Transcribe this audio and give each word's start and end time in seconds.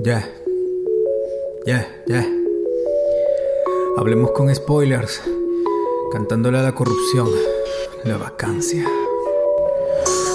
Ya. 0.00 0.30
Ya, 1.66 1.88
ya. 2.06 2.24
Hablemos 3.96 4.30
con 4.30 4.54
spoilers. 4.54 5.20
Cantándole 6.12 6.58
a 6.58 6.62
la 6.62 6.72
corrupción. 6.72 7.28
La 8.04 8.16
vacancia. 8.16 8.84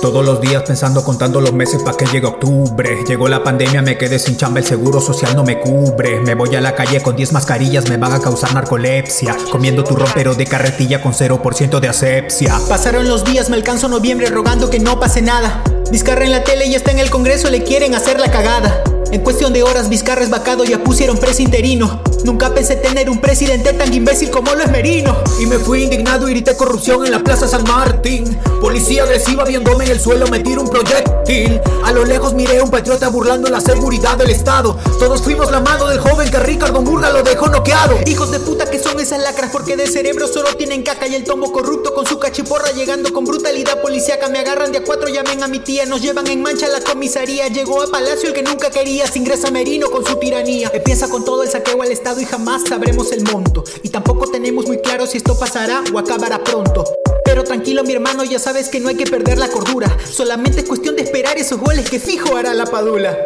Todos 0.00 0.24
los 0.24 0.40
días 0.40 0.62
pensando, 0.62 1.02
contando 1.02 1.40
los 1.40 1.52
meses 1.52 1.82
para 1.82 1.96
que 1.96 2.06
llegue 2.06 2.28
octubre. 2.28 3.02
Llegó 3.08 3.26
la 3.28 3.42
pandemia, 3.42 3.82
me 3.82 3.98
quedé 3.98 4.20
sin 4.20 4.36
chamba, 4.36 4.60
el 4.60 4.64
seguro 4.64 5.00
social 5.00 5.34
no 5.34 5.42
me 5.42 5.58
cubre. 5.58 6.20
Me 6.20 6.36
voy 6.36 6.54
a 6.54 6.60
la 6.60 6.76
calle 6.76 7.02
con 7.02 7.16
10 7.16 7.32
mascarillas, 7.32 7.88
me 7.88 7.96
van 7.96 8.12
a 8.12 8.20
causar 8.20 8.54
narcolepsia. 8.54 9.36
Comiendo 9.50 9.82
turrón 9.82 10.08
pero 10.14 10.36
de 10.36 10.46
carretilla 10.46 11.02
con 11.02 11.14
0% 11.14 11.80
de 11.80 11.88
asepsia. 11.88 12.60
Pasaron 12.68 13.08
los 13.08 13.24
días, 13.24 13.50
me 13.50 13.56
alcanzo 13.56 13.88
noviembre 13.88 14.28
rogando 14.28 14.70
que 14.70 14.78
no 14.78 15.00
pase 15.00 15.20
nada. 15.20 15.64
Vizcarra 15.90 16.24
en 16.24 16.30
la 16.30 16.44
tele 16.44 16.66
y 16.66 16.76
está 16.76 16.92
en 16.92 17.00
el 17.00 17.10
congreso, 17.10 17.50
le 17.50 17.64
quieren 17.64 17.96
hacer 17.96 18.20
la 18.20 18.30
cagada. 18.30 18.84
En 19.10 19.22
cuestión 19.22 19.54
de 19.54 19.62
horas, 19.62 19.88
Vizcarra 19.88 20.22
es 20.22 20.28
vacado, 20.28 20.64
ya 20.64 20.84
pusieron 20.84 21.16
preso 21.16 21.40
interino. 21.40 22.02
Nunca 22.24 22.52
pensé 22.52 22.76
tener 22.76 23.08
un 23.08 23.20
presidente 23.20 23.72
tan 23.72 23.92
imbécil 23.92 24.30
como 24.30 24.54
lo 24.54 24.62
es 24.62 24.70
Merino. 24.70 25.16
Y 25.40 25.46
me 25.46 25.58
fui 25.58 25.84
indignado 25.84 26.28
y 26.28 26.32
grité 26.32 26.56
corrupción 26.56 27.06
en 27.06 27.12
la 27.12 27.20
plaza 27.20 27.48
San 27.48 27.64
Martín. 27.64 28.38
Policía 28.60 29.04
agresiva 29.04 29.44
viéndome 29.44 29.84
en 29.84 29.92
el 29.92 30.00
suelo, 30.00 30.26
me 30.26 30.40
tiro 30.40 30.62
un 30.62 30.68
proyectil. 30.68 31.60
A 31.84 31.92
lo 31.92 32.04
lejos 32.04 32.34
miré 32.34 32.58
a 32.58 32.64
un 32.64 32.70
patriota 32.70 33.08
burlando 33.08 33.48
la 33.48 33.60
seguridad 33.60 34.18
del 34.18 34.30
Estado. 34.30 34.76
Todos 34.98 35.22
fuimos 35.22 35.50
la 35.50 35.60
mano 35.60 35.86
del 35.86 36.00
joven 36.00 36.30
que 36.30 36.38
Ricardo 36.40 36.82
Murga 36.82 37.10
lo 37.10 37.22
dejó 37.22 37.46
noqueado. 37.46 37.98
Hijos 38.06 38.30
de 38.32 38.40
puta 38.40 38.68
que 38.68 38.78
son 38.78 38.98
esas 39.00 39.22
lacras 39.22 39.50
porque 39.52 39.76
de 39.76 39.86
cerebro 39.86 40.26
solo 40.26 40.54
tienen 40.56 40.82
caca 40.82 41.06
y 41.06 41.14
el 41.14 41.24
tombo 41.24 41.52
corrupto 41.52 41.94
con 41.94 42.04
su 42.04 42.18
cachiporra 42.18 42.72
llegando 42.72 43.12
con 43.12 43.24
brutalidad 43.24 43.80
policíaca. 43.80 44.28
Me 44.28 44.40
agarran 44.40 44.72
de 44.72 44.78
a 44.78 44.84
cuatro, 44.84 45.08
llamen 45.08 45.42
a 45.42 45.48
mi 45.48 45.60
tía, 45.60 45.86
nos 45.86 46.02
llevan 46.02 46.26
en 46.26 46.42
mancha 46.42 46.66
a 46.66 46.70
la 46.70 46.80
comisaría. 46.80 47.46
Llegó 47.48 47.80
a 47.82 47.86
Palacio 47.86 48.28
el 48.28 48.34
que 48.34 48.42
nunca 48.42 48.70
quería, 48.70 48.97
se 49.06 49.18
ingresa 49.18 49.50
Merino 49.50 49.90
con 49.90 50.04
su 50.04 50.16
tiranía. 50.16 50.70
Empieza 50.72 51.08
con 51.08 51.24
todo 51.24 51.42
el 51.42 51.48
saqueo 51.48 51.80
al 51.82 51.92
Estado 51.92 52.20
y 52.20 52.24
jamás 52.24 52.62
sabremos 52.68 53.12
el 53.12 53.22
monto. 53.24 53.64
Y 53.82 53.90
tampoco 53.90 54.26
tenemos 54.30 54.66
muy 54.66 54.78
claro 54.78 55.06
si 55.06 55.18
esto 55.18 55.38
pasará 55.38 55.82
o 55.92 55.98
acabará 55.98 56.42
pronto. 56.42 56.84
Pero 57.24 57.44
tranquilo 57.44 57.84
mi 57.84 57.92
hermano, 57.92 58.24
ya 58.24 58.38
sabes 58.38 58.68
que 58.68 58.80
no 58.80 58.88
hay 58.88 58.96
que 58.96 59.06
perder 59.06 59.38
la 59.38 59.48
cordura. 59.48 59.96
Solamente 60.10 60.60
es 60.60 60.66
cuestión 60.66 60.96
de 60.96 61.02
esperar 61.02 61.36
esos 61.38 61.60
goles 61.60 61.88
que 61.88 62.00
fijo 62.00 62.36
hará 62.36 62.54
la 62.54 62.66
padula. 62.66 63.16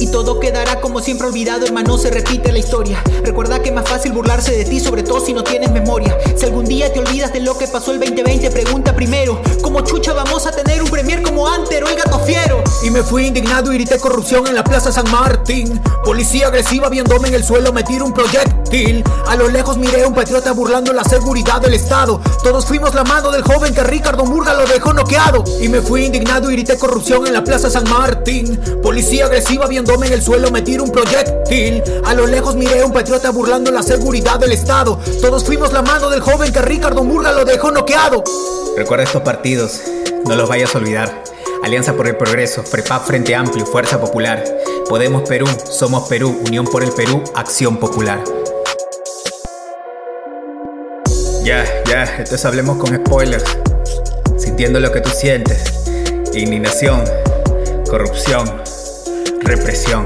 Y 0.00 0.06
todo 0.08 0.38
quedará 0.38 0.80
como 0.80 1.00
siempre 1.00 1.26
olvidado, 1.26 1.66
hermano, 1.66 1.98
se 1.98 2.10
repite 2.10 2.52
la 2.52 2.58
historia. 2.58 3.02
Recuerda 3.24 3.60
que 3.60 3.70
es 3.70 3.74
más 3.74 3.88
fácil 3.88 4.12
burlarse 4.12 4.52
de 4.52 4.64
ti, 4.64 4.78
sobre 4.78 5.02
todo 5.02 5.24
si 5.24 5.32
no 5.32 5.42
tienes 5.42 5.72
memoria. 5.72 6.16
Si 6.36 6.44
algún 6.44 6.66
día 6.66 6.92
te 6.92 7.00
olvidas 7.00 7.32
de 7.32 7.40
lo 7.40 7.58
que 7.58 7.66
pasó 7.66 7.92
el 7.92 7.98
2020, 7.98 8.50
pregunta 8.50 8.94
primero, 8.94 9.40
¿cómo 9.62 9.80
chucha 9.80 10.12
vamos 10.12 10.46
a 10.46 10.52
tener 10.52 10.82
un 10.82 10.90
premier 10.90 11.22
como 11.22 11.48
Anter 11.48 11.82
o 11.82 11.88
el 11.88 11.96
gato 11.96 12.20
fiero? 12.20 12.57
Y 12.88 12.90
me 12.90 13.02
fui 13.02 13.26
indignado 13.26 13.70
y 13.70 13.74
grité 13.74 13.98
corrupción 13.98 14.46
en 14.46 14.54
la 14.54 14.64
plaza 14.64 14.90
San 14.90 15.04
Martín. 15.10 15.78
Policía 16.02 16.46
agresiva 16.46 16.88
viéndome 16.88 17.28
en 17.28 17.34
el 17.34 17.44
suelo, 17.44 17.70
me 17.70 17.82
tiro 17.82 18.06
un 18.06 18.14
proyectil. 18.14 19.04
A 19.26 19.36
lo 19.36 19.46
lejos 19.46 19.76
miré 19.76 20.04
a 20.04 20.08
un 20.08 20.14
patriota 20.14 20.52
burlando 20.52 20.94
la 20.94 21.04
seguridad 21.04 21.60
del 21.60 21.74
Estado. 21.74 22.18
Todos 22.42 22.64
fuimos 22.64 22.94
la 22.94 23.04
mano 23.04 23.30
del 23.30 23.42
joven 23.42 23.74
que 23.74 23.82
Ricardo 23.82 24.24
Murga 24.24 24.54
lo 24.54 24.64
dejó 24.64 24.94
noqueado. 24.94 25.44
Y 25.60 25.68
me 25.68 25.82
fui 25.82 26.06
indignado 26.06 26.50
y 26.50 26.54
grité 26.54 26.78
corrupción 26.78 27.26
en 27.26 27.34
la 27.34 27.44
plaza 27.44 27.68
San 27.68 27.84
Martín. 27.90 28.58
Policía 28.82 29.26
agresiva 29.26 29.66
viéndome 29.66 30.06
en 30.06 30.14
el 30.14 30.22
suelo, 30.22 30.50
me 30.50 30.62
tiro 30.62 30.82
un 30.82 30.90
proyectil. 30.90 31.82
A 32.06 32.14
lo 32.14 32.26
lejos 32.26 32.56
miré 32.56 32.80
a 32.80 32.86
un 32.86 32.92
patriota 32.94 33.30
burlando 33.32 33.70
la 33.70 33.82
seguridad 33.82 34.40
del 34.40 34.52
Estado. 34.52 34.98
Todos 35.20 35.44
fuimos 35.44 35.74
la 35.74 35.82
mano 35.82 36.08
del 36.08 36.22
joven 36.22 36.50
que 36.54 36.62
Ricardo 36.62 37.04
Murga 37.04 37.32
lo 37.32 37.44
dejó 37.44 37.70
noqueado. 37.70 38.24
Recuerda 38.78 39.04
estos 39.04 39.20
partidos, 39.20 39.82
no 40.24 40.34
los 40.36 40.48
vayas 40.48 40.74
a 40.74 40.78
olvidar. 40.78 41.37
Alianza 41.62 41.94
por 41.94 42.06
el 42.06 42.16
Progreso, 42.16 42.62
FREPAP 42.62 43.06
Frente 43.06 43.34
Amplio, 43.34 43.66
Fuerza 43.66 44.00
Popular. 44.00 44.44
Podemos 44.88 45.28
Perú, 45.28 45.46
Somos 45.64 46.08
Perú, 46.08 46.40
Unión 46.46 46.64
por 46.66 46.82
el 46.82 46.92
Perú, 46.92 47.22
Acción 47.34 47.78
Popular. 47.78 48.22
Ya, 51.42 51.64
ya, 51.86 52.04
entonces 52.04 52.44
hablemos 52.44 52.78
con 52.78 52.94
spoilers. 52.94 53.44
Sintiendo 54.36 54.80
lo 54.80 54.92
que 54.92 55.00
tú 55.00 55.10
sientes. 55.10 55.64
Indignación, 56.34 57.04
corrupción, 57.90 58.62
represión. 59.42 60.04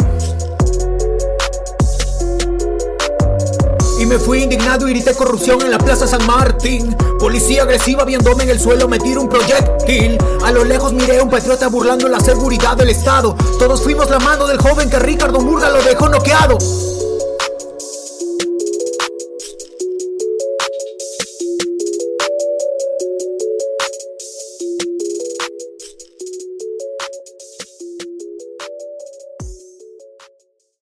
Y 3.99 4.07
me 4.07 4.19
fui 4.19 4.43
indignado 4.43 4.89
y 4.89 4.93
grité 4.93 5.15
corrupción 5.15 5.63
en 5.63 5.71
la 5.71 5.79
plaza 5.79 6.07
San 6.07 6.27
Martín. 6.27 6.97
Policía 7.19 7.63
agresiva 7.63 8.05
viéndome 8.05 8.45
en 8.45 8.51
el 8.51 8.61
suelo, 8.61 8.89
me 8.89 8.99
tiro 8.99 9.23
un 9.23 9.29
proyectil. 9.29 10.19
A 10.45 10.51
lo 10.51 10.65
lejos 10.65 10.93
miré 10.93 11.19
a 11.19 11.23
un 11.23 11.31
patriota 11.31 11.69
burlando 11.69 12.09
la 12.09 12.21
seguridad 12.21 12.77
del 12.77 12.91
Estado. 12.91 13.37
Todos 13.59 13.83
fuimos 13.83 14.11
la 14.11 14.19
mano 14.19 14.47
del 14.47 14.59
joven 14.59 14.91
que 14.91 14.99
Ricardo 14.99 15.41
Murga 15.41 15.71
lo 15.71 15.83
dejó 15.83 16.09
noqueado. 16.09 16.59